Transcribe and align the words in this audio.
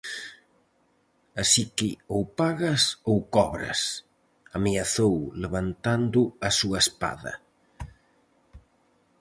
Así 1.41 1.63
que 1.77 1.89
ou 2.13 2.21
pagas 2.39 2.83
ou 3.09 3.17
cobras! 3.35 3.81
–ameazou 3.95 5.15
levantando 5.43 6.21
a 6.47 6.49
súa 6.59 6.77
espada–. 6.85 7.35